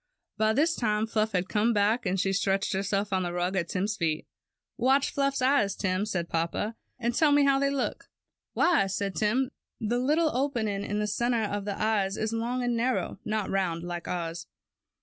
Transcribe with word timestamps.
By 0.35 0.53
this 0.53 0.75
time 0.75 1.05
Fluff 1.05 1.33
had 1.33 1.47
come 1.47 1.73
back, 1.73 2.07
and 2.07 2.19
she 2.19 2.33
stretched 2.33 2.73
herself 2.73 3.13
on 3.13 3.21
the 3.21 3.31
rug 3.31 3.55
at 3.55 3.67
Tim^s 3.69 3.95
feet. 3.99 4.23
^ 4.25 4.27
Watch 4.75 5.11
Fluff's 5.11 5.43
eyes, 5.43 5.75
Tim," 5.75 6.07
said 6.07 6.27
papa, 6.27 6.75
^^and 6.99 7.15
tell 7.15 7.31
me 7.31 7.45
how 7.45 7.59
they 7.59 7.69
look." 7.69 8.09
^Why," 8.57 8.89
said 8.89 9.13
Tim, 9.13 9.51
^The 9.79 10.03
little 10.03 10.35
opening 10.35 10.83
in 10.83 10.97
the 10.97 11.05
center 11.05 11.43
of 11.43 11.65
the 11.65 11.77
eye 11.79 12.07
is 12.07 12.33
long 12.33 12.63
and 12.63 12.75
narrow; 12.75 13.19
not 13.23 13.51
round 13.51 13.83
like 13.83 14.07
ours." 14.07 14.47